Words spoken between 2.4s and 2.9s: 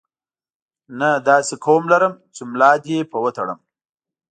ملا